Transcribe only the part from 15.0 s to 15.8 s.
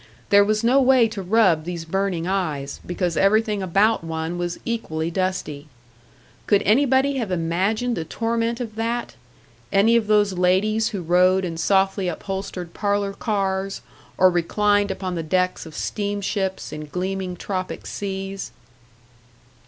the decks of